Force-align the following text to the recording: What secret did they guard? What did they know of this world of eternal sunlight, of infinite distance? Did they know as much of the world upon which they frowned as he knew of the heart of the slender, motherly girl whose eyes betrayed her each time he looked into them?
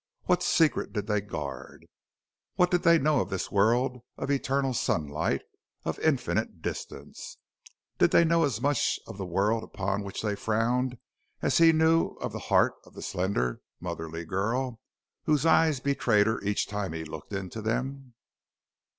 What 0.23 0.41
secret 0.41 0.93
did 0.93 1.05
they 1.05 1.21
guard? 1.21 1.85
What 2.55 2.71
did 2.71 2.81
they 2.81 2.97
know 2.97 3.19
of 3.21 3.29
this 3.29 3.51
world 3.51 4.01
of 4.17 4.31
eternal 4.31 4.73
sunlight, 4.73 5.43
of 5.85 5.99
infinite 5.99 6.63
distance? 6.63 7.37
Did 7.99 8.09
they 8.09 8.25
know 8.25 8.43
as 8.43 8.59
much 8.59 8.99
of 9.05 9.19
the 9.19 9.27
world 9.27 9.63
upon 9.63 10.01
which 10.01 10.23
they 10.23 10.35
frowned 10.35 10.97
as 11.43 11.59
he 11.59 11.71
knew 11.71 12.13
of 12.19 12.31
the 12.33 12.39
heart 12.49 12.73
of 12.83 12.95
the 12.95 13.03
slender, 13.03 13.61
motherly 13.79 14.25
girl 14.25 14.79
whose 15.25 15.45
eyes 15.45 15.79
betrayed 15.79 16.25
her 16.25 16.41
each 16.41 16.65
time 16.65 16.93
he 16.93 17.03
looked 17.03 17.31
into 17.31 17.61
them? 17.61 18.15